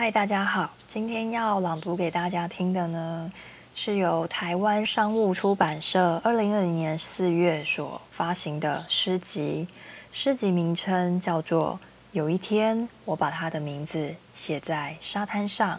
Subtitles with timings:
[0.00, 3.28] 嗨，大家好，今天要朗读给大家听的呢，
[3.74, 9.66] 是由台湾商务出版社二零二零年四月所发行的诗集，
[10.12, 11.80] 诗集名称叫做
[12.12, 15.76] 《有一天我把他的名字写在沙滩上》。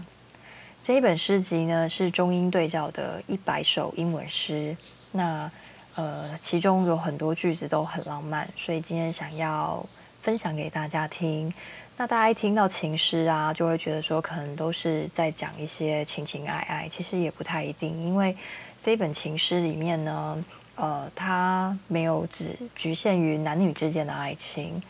[0.84, 4.76] 这一本诗集呢，是中英对照的一百首英文诗。
[5.14, 5.50] 那
[5.96, 9.82] 呃，其中有很多句子都很浪漫，所以今天想要
[10.22, 11.54] 分享给大家听。
[12.00, 18.34] 那大家一听到情诗啊，就会觉得说可能都是在讲一些情情爱爱，其实也不太一定，因为
[18.80, 20.46] 这一本情诗里面呢，
[20.76, 24.82] 呃，它没有只局限于男女之间的爱情，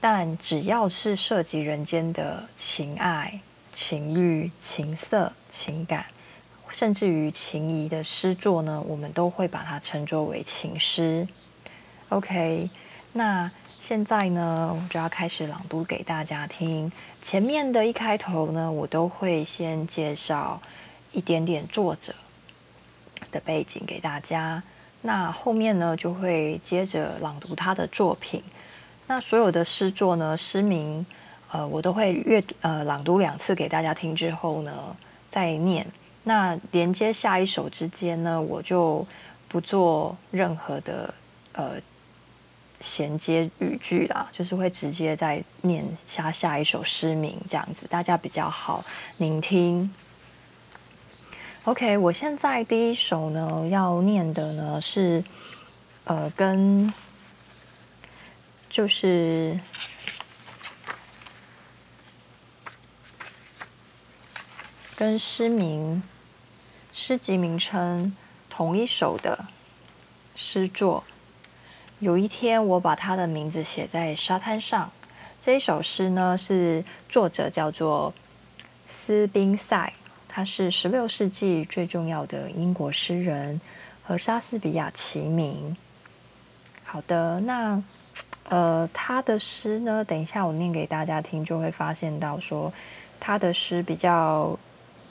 [0.00, 3.38] 但只要是涉及人间的情爱、
[3.70, 6.06] 情欲、情色、情感。
[6.70, 11.28] 甚至于情谊的诗作呢，我们都会把它称作为情诗。
[12.08, 12.70] OK，
[13.12, 16.92] 那现在呢，我就要开始朗读给大家听。
[17.22, 20.60] 前面的一开头呢，我都会先介绍
[21.12, 22.14] 一点点作者
[23.32, 24.62] 的背景给大家。
[25.00, 28.42] 那后面呢，就会接着朗读他的作品。
[29.06, 31.06] 那所有的诗作呢，诗名，
[31.50, 34.94] 呃，我都会阅呃朗读两次给大家听之后呢，
[35.30, 35.86] 再念。
[36.24, 39.06] 那连接下一首之间呢，我就
[39.48, 41.14] 不做任何的
[41.54, 41.72] 呃
[42.80, 48.84] 衔接语句啦，就是会直接在念下下一首诗名这样子，大家比较好
[49.18, 49.94] 聆听。
[51.64, 55.22] OK，我现在第一首呢要念的呢是
[56.04, 56.92] 呃跟
[58.68, 59.58] 就是。
[64.96, 66.02] 跟诗名、
[66.92, 68.14] 诗集名称
[68.50, 69.46] 同一首的
[70.34, 71.02] 诗作，
[72.00, 74.90] 有一天我把他的名字写在沙滩上。
[75.40, 78.12] 这一首诗呢，是作者叫做
[78.86, 79.92] 斯宾塞，
[80.28, 83.60] 他是十六世纪最重要的英国诗人，
[84.02, 85.76] 和莎士比亚齐名。
[86.82, 87.82] 好的，那
[88.48, 92.72] 呃，他的诗呢，等一下我念给大家听，就会发现到说
[93.20, 94.58] 他的诗比较。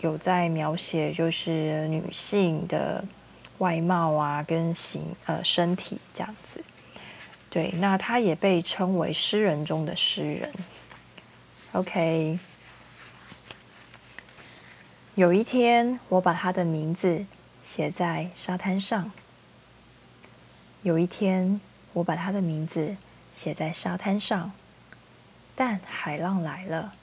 [0.01, 3.03] 有在描写就是女性的
[3.57, 6.63] 外貌啊，跟形呃身体这样子。
[7.49, 10.53] 对，那他也被称为诗人中的诗人。
[11.71, 12.37] OK，
[15.15, 17.25] 有一天我把他的名字
[17.59, 19.11] 写在沙滩上。
[20.81, 21.59] 有一天
[21.91, 22.95] 我把他的名字
[23.33, 24.51] 写在沙滩上，
[25.55, 26.93] 但海浪来了，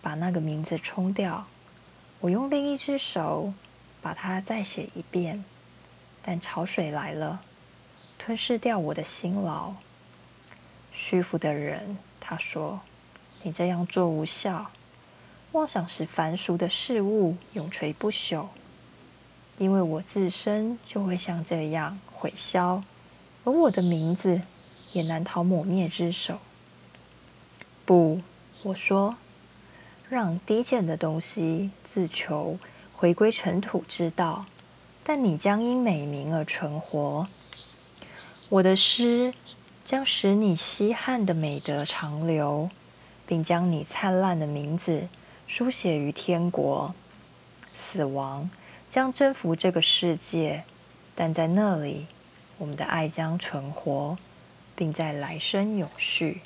[0.00, 1.46] 把那个名字冲掉。
[2.20, 3.52] 我用另一只手
[4.00, 5.44] 把它再写一遍，
[6.22, 7.42] 但潮水来了，
[8.22, 9.72] 吞噬掉我的辛劳。
[10.92, 12.78] 虚浮的人，他说
[13.42, 14.70] ：“你这样做无效。
[15.52, 18.48] 妄想使凡俗的事物永垂不朽，
[19.56, 22.84] 因为我自身就会像这样毁消，
[23.44, 24.42] 而我的名字
[24.92, 26.38] 也难逃抹灭之手。”
[27.86, 28.20] 不，
[28.64, 29.16] 我说。
[30.10, 32.58] 让低贱的东西自求
[32.92, 34.44] 回归尘土之道，
[35.04, 37.28] 但你将因美名而存活。
[38.50, 39.32] 我的诗
[39.84, 42.68] 将使你稀罕的美德长流，
[43.24, 45.06] 并将你灿烂的名字
[45.46, 46.92] 书写于天国。
[47.76, 48.50] 死亡
[48.88, 50.64] 将征服这个世界，
[51.14, 52.08] 但在那里，
[52.58, 54.18] 我们的爱将存活，
[54.74, 56.40] 并在来生永续。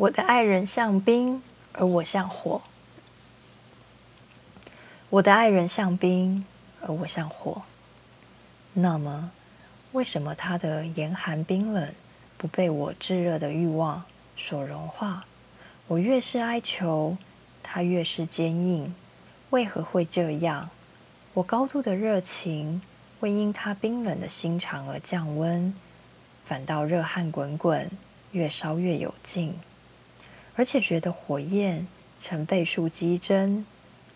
[0.00, 1.42] 我的爱人像冰，
[1.74, 2.62] 而我像火。
[5.10, 6.46] 我的爱人像冰，
[6.80, 7.60] 而我像火。
[8.72, 9.30] 那么，
[9.92, 11.92] 为什么他的严寒冰冷
[12.38, 14.02] 不被我炙热的欲望
[14.38, 15.24] 所融化？
[15.86, 17.18] 我越是哀求，
[17.62, 18.94] 他越是坚硬。
[19.50, 20.70] 为何会这样？
[21.34, 22.80] 我高度的热情
[23.20, 25.74] 会因他冰冷的心肠而降温，
[26.46, 27.90] 反倒热汗滚滚，
[28.32, 29.54] 越烧越有劲。
[30.60, 31.86] 而且觉得火焰
[32.20, 33.64] 成倍数激增，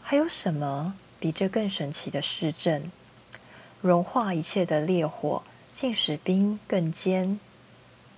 [0.02, 2.92] 还有什么比这更神奇的事证？
[3.80, 5.42] 融化一切的烈火，
[5.72, 7.38] 竟使冰更坚；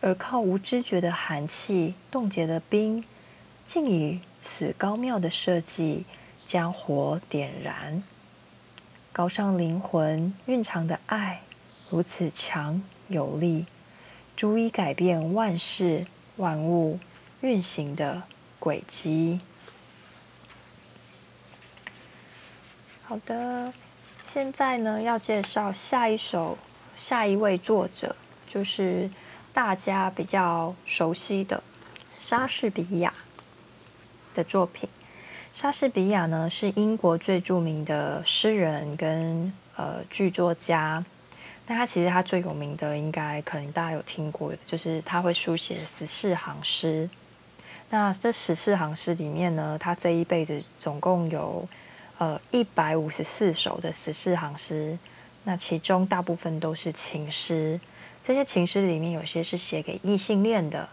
[0.01, 3.05] 而靠无知觉的寒气冻结的冰，
[3.65, 6.05] 竟以此高妙的设计
[6.49, 8.03] 将火点燃。
[9.13, 11.43] 高尚灵魂蕴藏的爱
[11.91, 13.67] 如此强有力，
[14.37, 16.05] 足以改变万事
[16.39, 16.99] 万物。
[17.41, 18.23] 运行的
[18.59, 19.41] 轨迹。
[23.05, 23.73] 好的，
[24.25, 26.59] 现在呢，要介绍下一首，
[26.97, 28.17] 下一位作者，
[28.49, 29.09] 就是
[29.53, 31.63] 大家比较熟悉的
[32.19, 33.15] 莎士比亚
[34.35, 34.89] 的作品。
[35.53, 41.05] 莎士比亚呢，是英国最著名的诗人跟呃剧作家。
[41.69, 47.09] 那他其实他最有名的，应该可能大家有听过，就是他会书写十四行诗。
[47.91, 51.67] 那这十四行诗里面呢，他这一辈子总共有
[52.19, 54.99] 呃一百五十四首的十四行诗。
[55.45, 57.81] 那其中大部分都是情诗。
[58.25, 60.89] 这些情诗里面有些是写给异性恋的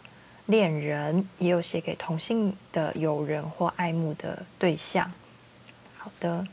[0.45, 5.11] 恋人，也有写给同性的友人或爱慕的对象。
[5.97, 6.45] 好的。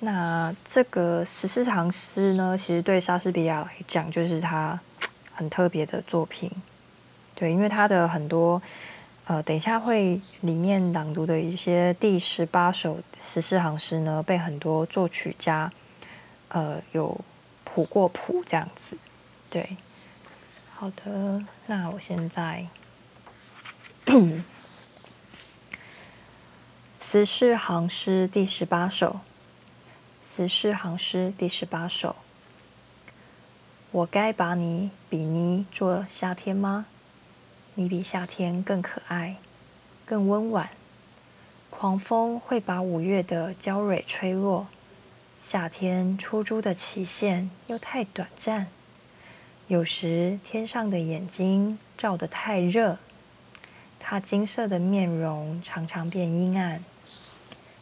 [0.00, 4.78] 那这个十四行诗呢，其实对莎士比亚来讲，就是他
[5.34, 6.50] 很特别的作品。
[7.38, 8.60] 对，因为他的很多
[9.26, 15.70] 呃，等一下会里面朗读的一些第十八首十四行诗呢，被很多作曲家
[16.48, 17.20] 呃有
[17.62, 18.98] 谱过谱这样子。
[19.48, 19.76] 对，
[20.74, 22.66] 好的，那我现在
[27.00, 29.20] 十四行诗第十八首。
[30.28, 32.14] 十四行诗第十八首，
[33.90, 36.86] 我该把你比拟作夏天吗？
[37.80, 39.36] 你比夏天更可爱，
[40.04, 40.68] 更温婉。
[41.70, 44.66] 狂风会把五月的娇蕊吹落，
[45.38, 48.66] 夏天出租的期限又太短暂。
[49.68, 52.98] 有时天上的眼睛照得太热，
[54.00, 56.82] 它金色的面容常常变阴暗。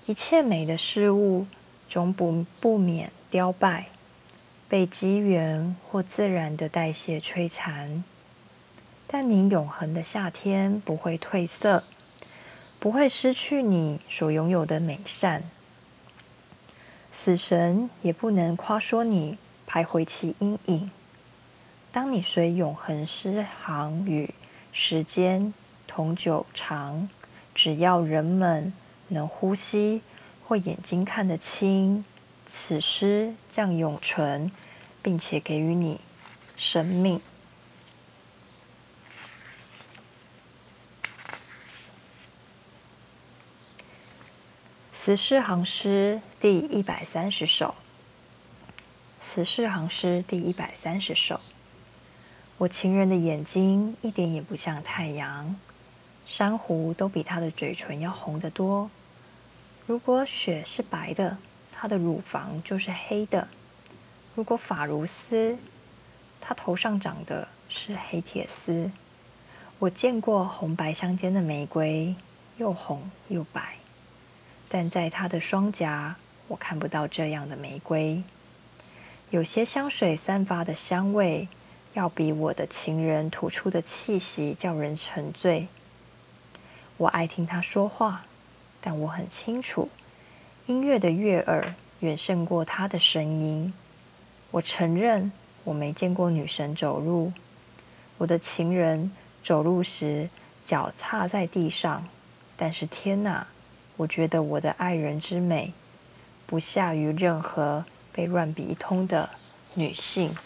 [0.04, 1.46] 一切美的事物。
[1.88, 3.86] 总不不免凋败，
[4.68, 8.02] 被机缘或自然的代谢摧残。
[9.06, 11.84] 但你永恒的夏天不会褪色，
[12.78, 15.44] 不会失去你所拥有的美善。
[17.12, 19.38] 死神也不能夸说你
[19.68, 20.90] 徘徊其阴影。
[21.90, 24.34] 当你随永恒诗行与
[24.72, 25.54] 时间
[25.86, 27.08] 同久长，
[27.54, 28.72] 只要人们
[29.08, 30.02] 能呼吸。
[30.48, 32.04] 或眼睛看得清，
[32.46, 34.52] 此诗将永存，
[35.02, 36.00] 并且给予你
[36.56, 37.20] 生命。
[45.06, 47.76] 十四行诗第一百三十首。
[49.22, 51.38] 十四行诗第一百三十首。
[52.58, 55.54] 我情人的眼睛一点也不像太阳，
[56.26, 58.90] 珊瑚都比他的嘴唇要红得多。
[59.86, 61.38] 如果雪是白的，
[61.70, 63.46] 她的乳房就是黑的；
[64.34, 65.56] 如果发如丝，
[66.40, 68.90] 她头上长的是黑铁丝。
[69.78, 72.12] 我见过红白相间的玫瑰，
[72.56, 73.76] 又红又白，
[74.68, 76.16] 但在她的双颊，
[76.48, 78.22] 我看不到这样的玫瑰。
[79.30, 81.48] 有些香水散发的香味，
[81.94, 85.68] 要比我的情人吐出的气息叫人沉醉。
[86.96, 88.24] 我爱听他说话。
[88.78, 89.88] 但我很清楚，
[90.66, 93.74] 音乐的悦耳远胜过他的声音。
[94.52, 95.32] 我承认
[95.64, 97.32] 我没见过女神走路，
[98.16, 99.10] 我的情人
[99.42, 100.30] 走路时
[100.64, 102.06] 脚踏在地上。
[102.56, 103.44] 但是天哪，
[103.96, 105.72] 我觉得我的爱人之美，
[106.46, 109.30] 不下于任何被乱比一通的
[109.74, 110.36] 女性。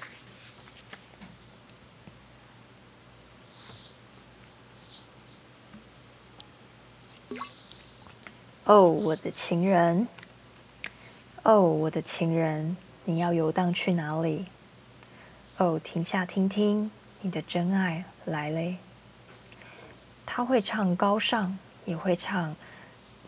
[8.65, 10.07] 哦，我的情人，
[11.43, 14.47] 哦，我的情人，你要游荡去哪里？
[15.57, 16.89] 哦，停下听听，
[17.21, 18.77] 你的真爱来嘞。
[20.25, 22.55] 他会唱高尚，也会唱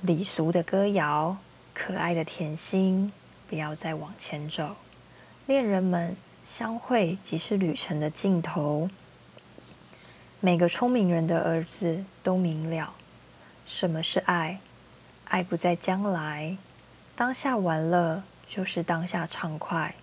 [0.02, 1.37] 礼俗的歌谣。
[1.73, 3.11] 可爱的甜心，
[3.49, 4.76] 不要再往前走。
[5.47, 8.90] 恋人们相会即是旅程的尽头。
[10.40, 12.92] 每个聪明人的儿子都明了，
[13.64, 14.61] 什么是爱。
[15.25, 16.59] 爱不在将来，
[17.16, 19.94] 当下完了就是当下畅快。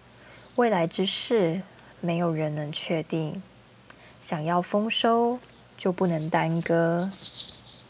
[0.55, 1.61] 未来之事，
[2.01, 3.43] 没有人能确定。
[4.21, 5.39] 想要丰收，
[5.77, 7.11] 就不能耽搁。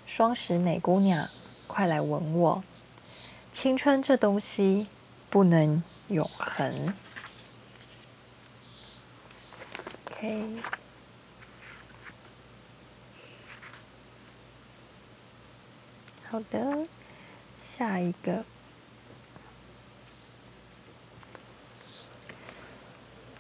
[0.05, 1.27] 双十美姑娘，
[1.69, 2.63] 快来吻我。
[3.53, 4.87] 青春这东西
[5.29, 6.93] 不能永恒。
[10.05, 10.57] OK，
[16.27, 16.87] 好的。
[17.61, 18.43] 下一个，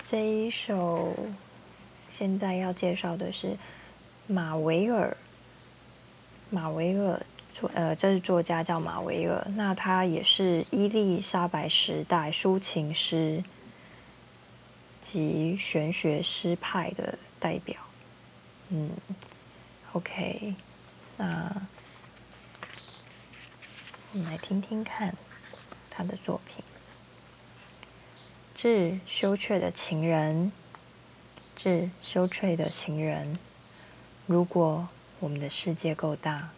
[0.07, 1.13] 这一首
[2.09, 3.57] 现在要介绍的是
[4.27, 5.17] 马维尔，
[6.49, 7.21] 马维尔
[7.59, 13.43] 作呃，这是作家叫马维尔，那他也是伊丽莎白时代抒情诗
[15.01, 17.75] 及玄学诗派的代表。
[18.69, 18.91] 嗯
[19.91, 20.53] ，OK，
[21.17, 21.53] 那
[24.13, 25.13] 我们来听听看
[25.89, 26.63] 他的作品。
[28.55, 30.51] 致羞怯的情人，
[31.57, 33.37] 致羞怯的情人，
[34.27, 34.87] 如果
[35.19, 36.49] 我们的世界够大。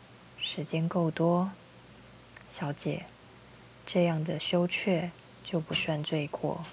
[0.44, 1.52] 时间够多，
[2.50, 3.06] 小姐，
[3.86, 5.12] 这样的羞怯
[5.44, 6.66] 就不算罪过。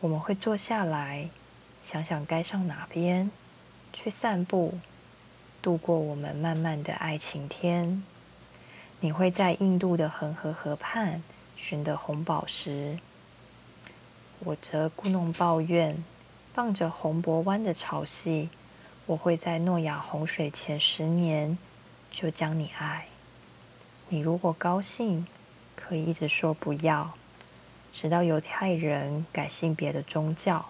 [0.00, 1.30] 我们会坐下来，
[1.82, 3.30] 想想该上哪边
[3.94, 4.78] 去散步，
[5.62, 8.04] 度过我们漫漫的爱情天。
[9.00, 11.22] 你会在印度的恒河河畔
[11.56, 12.98] 寻得红宝石，
[14.40, 16.04] 我则故弄抱怨，
[16.54, 18.50] 傍着红脖湾的潮汐，
[19.06, 21.56] 我会在诺亚洪水前十年。
[22.10, 23.06] 就将你爱。
[24.08, 25.26] 你如果高兴，
[25.76, 27.12] 可以一直说不要，
[27.92, 30.66] 直到犹太人改信别的宗教。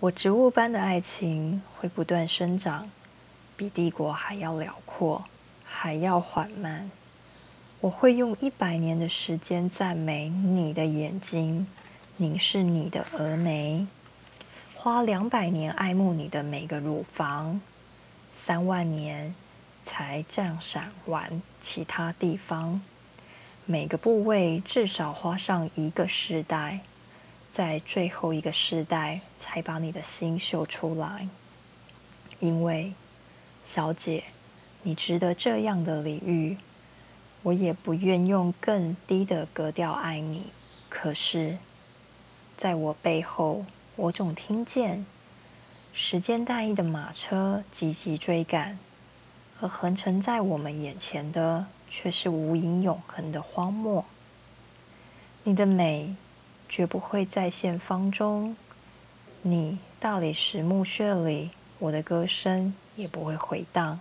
[0.00, 2.90] 我植物般的爱情会不断生长，
[3.56, 5.24] 比帝国还要辽阔，
[5.64, 6.90] 还要缓慢。
[7.80, 11.66] 我会用一百年的时间赞美你的眼睛，
[12.16, 13.86] 凝视你的峨眉，
[14.74, 17.60] 花两百年爱慕你的每个乳房，
[18.34, 19.34] 三万年。
[19.86, 22.82] 才赞赏完其他地方，
[23.64, 26.80] 每个部位至少花上一个世代，
[27.52, 31.28] 在最后一个世代才把你的心秀出来。
[32.40, 32.92] 因为，
[33.64, 34.24] 小姐，
[34.82, 36.58] 你值得这样的礼遇，
[37.42, 40.48] 我也不愿用更低的格调爱你。
[40.88, 41.56] 可是，
[42.58, 43.64] 在我背后，
[43.94, 45.06] 我总听见
[45.94, 48.78] 时间大意的马车急急追赶。
[49.60, 54.04] 而横陈在我们眼前的，却是无垠永恒的荒漠。
[55.44, 56.14] 你的美
[56.68, 58.56] 绝不会再现方中，
[59.42, 63.98] 你大理石墓穴里，我的歌声也不会回荡。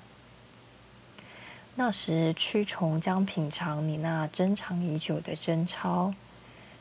[1.75, 6.13] 那时蛆虫将品尝你那珍藏已久的贞操，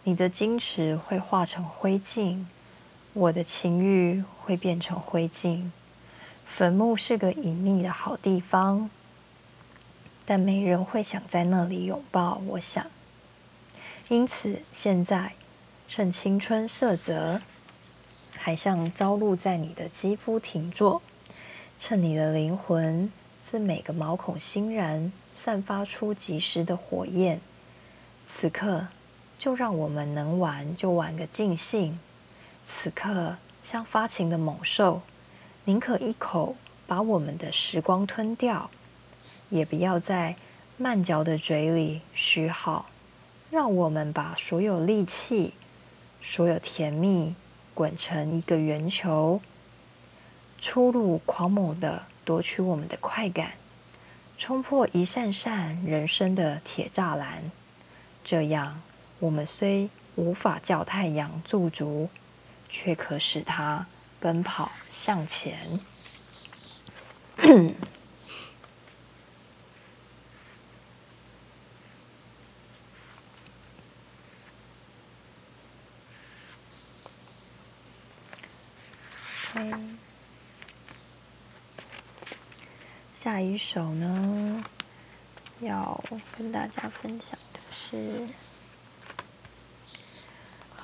[0.02, 2.44] 你的矜持会化成灰烬，
[3.12, 5.70] 我的情欲会变成灰烬。
[6.56, 8.88] 坟墓是个隐秘的好地方，
[10.24, 12.40] 但没人会想在那里拥抱。
[12.46, 12.86] 我想，
[14.06, 15.32] 因此现在
[15.88, 17.42] 趁青春色泽
[18.38, 21.02] 还像朝露在你的肌肤停坐，
[21.76, 23.10] 趁你的灵魂
[23.42, 27.40] 自每个毛孔欣然散发出及时的火焰，
[28.28, 28.86] 此刻
[29.40, 31.98] 就让我们能玩就玩个尽兴。
[32.64, 35.02] 此刻像发情的猛兽。
[35.66, 36.56] 宁可一口
[36.86, 38.68] 把我们的时光吞掉，
[39.48, 40.36] 也不要在
[40.76, 42.86] 慢嚼的嘴里虚耗。
[43.50, 45.54] 让我们把所有力气、
[46.20, 47.34] 所有甜蜜
[47.72, 49.40] 滚成一个圆球，
[50.60, 53.52] 粗鲁狂猛地夺取我们的快感，
[54.36, 57.50] 冲破一扇扇人生的铁栅栏。
[58.24, 58.82] 这样，
[59.20, 62.10] 我们虽无法叫太阳驻足，
[62.68, 63.86] 却可使它。
[64.24, 65.78] 奔跑向前。
[83.12, 84.64] 下一首呢，
[85.60, 86.02] 要
[86.38, 88.26] 跟大家分享的是。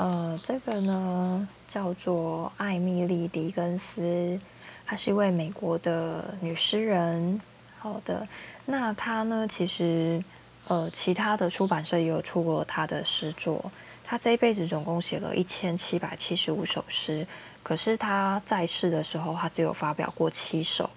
[0.00, 4.40] 呃，这个呢叫做艾米丽·狄更斯，
[4.87, 7.38] 她是一位美国的女诗人。
[7.78, 8.26] 好的，
[8.64, 10.25] 那她呢，其实
[10.69, 13.71] 呃，其他的出版社也有出过她的诗作。
[14.02, 17.26] 她这一辈子总共写了一千七百七十五首诗，
[17.62, 20.88] 可是她在世的时候，她只有发表过七首，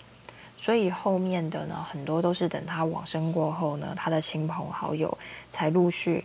[0.56, 5.18] 所以后面的呢，很多都是等她往生过后呢，她的亲朋好友
[5.52, 6.24] 才陆续。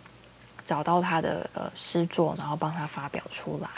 [0.68, 3.70] 找到他的呃诗作，然后帮他发表出来。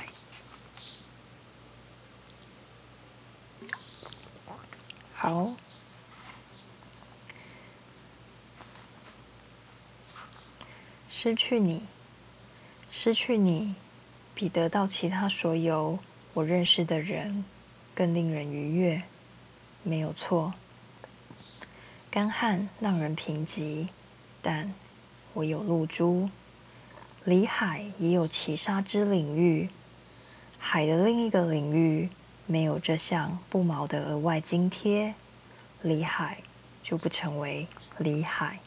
[5.15, 5.53] 好，
[11.09, 11.85] 失去你，
[12.91, 13.77] 失去你，
[14.35, 15.97] 比得到其他所有
[16.35, 17.45] 我认识的人
[17.95, 19.01] 更令人愉悦，
[19.85, 20.53] 没有错。
[22.11, 23.87] 干旱让人贫瘠，
[24.43, 24.75] 但
[25.35, 26.29] 我有露珠。
[27.25, 29.69] 里海也有齐沙之领域，
[30.59, 32.09] 海的另一个领域
[32.47, 35.15] 没有这项不毛的额外津贴，
[35.83, 36.39] 里海
[36.83, 38.59] 就不成为里海。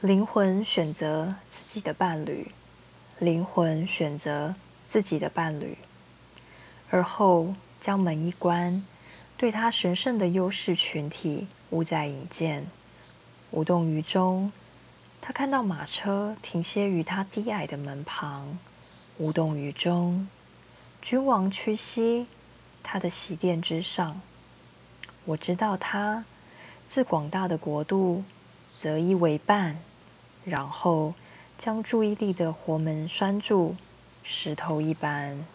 [0.00, 2.50] 灵魂选择自己的伴侣，
[3.18, 4.54] 灵魂选择
[4.86, 5.76] 自己的伴侣，
[6.88, 8.82] 而后将门一关，
[9.40, 12.66] 对他神圣的优势群体勿再引荐。
[13.52, 14.52] 无动于衷，
[15.18, 18.58] 他看到马车停歇于他低矮的门旁，
[19.16, 20.28] 无动于衷。
[21.00, 22.26] 君王屈膝，
[22.82, 24.20] 他的席垫之上。
[25.24, 26.26] 我知道他
[26.86, 28.22] 自广大的国度
[28.78, 29.78] 择一为伴。
[30.44, 31.14] 然后
[31.56, 33.74] 将注意力的活门拴住，
[34.22, 35.46] 石头一般。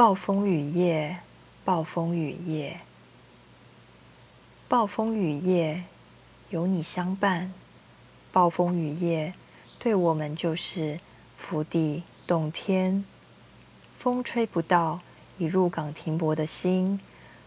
[0.00, 1.18] 暴风雨夜，
[1.62, 2.80] 暴风雨夜，
[4.66, 5.84] 暴风雨夜，
[6.48, 7.52] 有你相伴。
[8.32, 9.34] 暴风雨夜，
[9.78, 10.98] 对我们就是
[11.36, 13.04] 福地洞天。
[13.98, 15.00] 风吹不到，
[15.36, 16.98] 已入港停泊的心，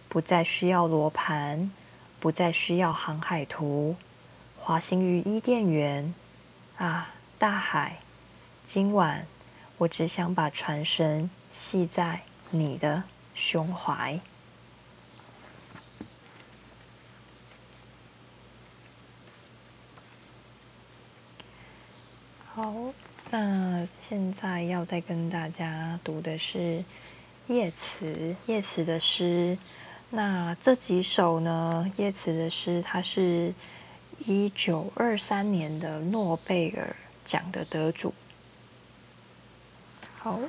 [0.07, 1.72] 不再需要罗盘。
[2.19, 3.95] 不再需要航海图，
[4.60, 6.13] 滑行于伊甸园。
[6.77, 7.98] 啊，大海！
[8.63, 9.25] 今晚
[9.79, 12.22] 我只想把船绳系在
[12.55, 14.19] 你的胸怀。
[22.45, 22.72] 好，
[23.31, 26.86] 那现在要再跟大家读的是
[27.48, 29.57] 叶慈，叶慈的诗。
[30.12, 31.91] 那这几首呢？
[31.98, 33.51] 叶慈的诗，他是
[34.19, 36.95] 一九二三年的诺贝尔
[37.25, 38.13] 奖的得主。
[40.19, 40.39] 好，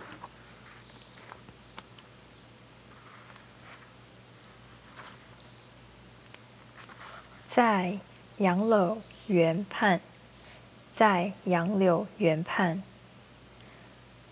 [7.54, 7.99] 在
[8.38, 10.00] 杨柳园畔，
[10.92, 12.82] 在杨柳园畔，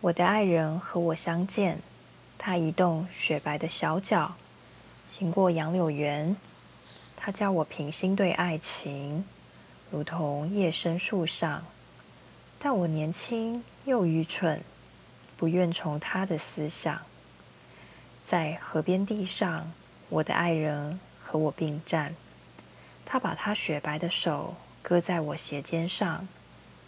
[0.00, 1.79] 我的爱人和我相见，
[2.37, 4.35] 他移动雪白的小脚。
[5.09, 6.37] 行过杨柳园，
[7.17, 9.25] 他教我平心对爱情，
[9.92, 11.64] 如同叶生树上。
[12.59, 14.61] 但我年轻又愚蠢，
[15.37, 17.01] 不愿从他的思想。
[18.25, 19.73] 在河边地上，
[20.09, 22.16] 我的爱人和我并站，
[23.05, 26.27] 他把他雪白的手搁在我鞋尖上，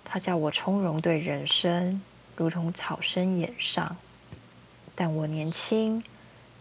[0.05, 2.00] 他叫我从容对人生，
[2.37, 3.96] 如同草生眼上。
[4.94, 6.03] 但我年轻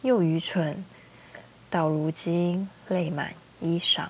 [0.02, 0.84] 又愚蠢。
[1.70, 4.08] 到如今，泪满衣裳。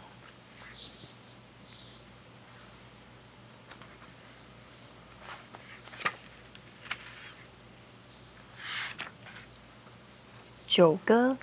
[10.67, 11.37] 九哥，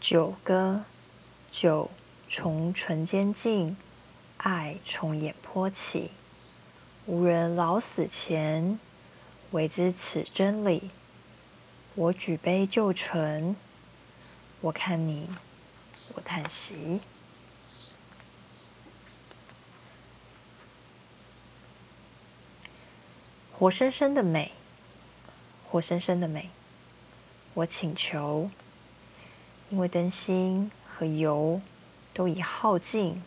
[0.00, 0.84] 九哥，
[1.52, 1.90] 九
[2.36, 3.76] 从唇间尽，
[4.38, 6.10] 爱从眼波起。
[7.06, 8.76] 无人老死前，
[9.52, 10.90] 唯知此真理。
[11.94, 13.54] 我举杯就醇。
[14.62, 15.28] 我看你，
[16.14, 16.98] 我叹息。
[23.52, 24.50] 活生生的美，
[25.70, 26.50] 活生生的美。
[27.54, 28.50] 我请求，
[29.70, 31.60] 因为灯芯和油
[32.14, 33.22] 都已耗尽，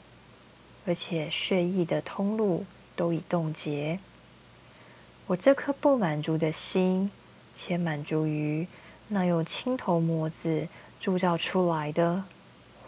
[0.87, 3.99] 而且血液的通路都已冻结。
[5.27, 7.11] 我这颗不满足的心，
[7.53, 8.65] 且满足于
[9.09, 10.67] 那用青铜模子。
[10.99, 12.23] 铸造出来的，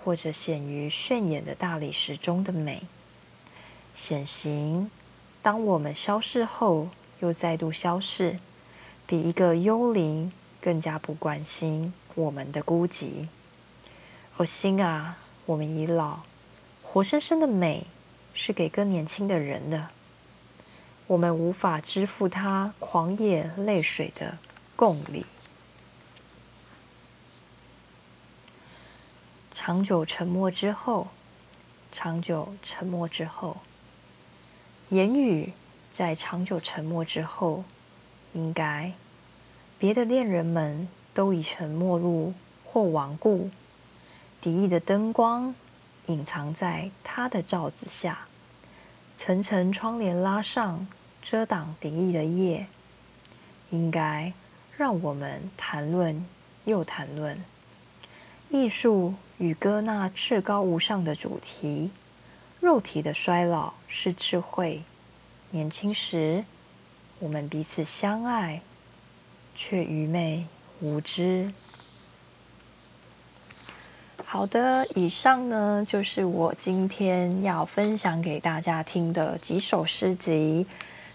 [0.04, 2.82] 或者显于炫眼的大理石中的美，
[3.94, 4.90] 显形。
[5.44, 8.40] 当我们消逝后，又再度消逝，
[9.06, 13.28] 比一个幽灵更加不关心我们的孤寂。
[14.38, 16.20] 哦，心啊，我们已老，
[16.84, 17.88] 活生生的美
[18.36, 19.88] 是给更年轻的人的，
[21.08, 24.38] 我们无法支付他狂野泪水的
[24.76, 25.26] 共礼。
[29.52, 31.08] 长久沉默之后，
[31.92, 33.58] 长久沉默之后，
[34.90, 35.54] 言语
[35.92, 37.64] 在长久沉默之后，
[38.34, 38.94] 应该
[39.80, 43.50] 别的恋人们都已成陌路或亡故，
[44.42, 45.54] 敌意的灯光
[46.08, 48.28] 隐藏在他的罩子下，
[49.18, 50.88] 层层窗帘拉上
[51.22, 52.68] 遮挡敌意的夜，
[53.70, 54.34] 应该
[54.78, 56.26] 让我们谈论
[56.66, 57.44] 又谈论
[58.50, 59.16] 艺术。
[59.40, 61.92] 与歌那至高无上的主题，
[62.60, 64.84] 肉体的衰老是智慧。
[65.52, 66.44] 年轻时，
[67.20, 68.62] 我们彼此相爱，
[69.56, 70.46] 却愚昧
[70.82, 71.54] 无知。
[74.32, 80.68] 好的，以上呢就是我今天要分享给大家听的几首诗集。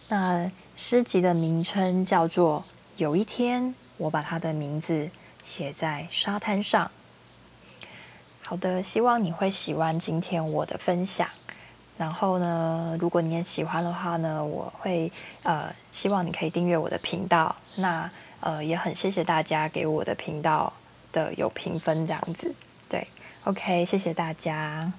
[0.09, 2.61] 那诗集的名称叫做
[2.97, 5.09] 《有一天我把他的名字
[5.45, 6.91] 写在沙滩上》。
[8.43, 11.29] 好的，希望你会喜欢今天我的分享。
[11.97, 15.13] 然后呢，如果你也喜欢的话呢，我会
[15.45, 17.55] 呃希望你可以订阅我的频道。
[17.77, 20.73] 那呃也很谢谢大家给我的频道
[21.13, 22.53] 的有评分这样子。
[23.45, 24.93] ，OK，谢谢大家。